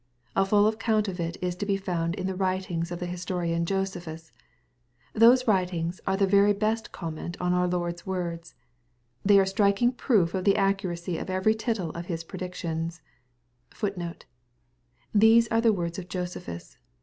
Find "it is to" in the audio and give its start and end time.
1.19-1.65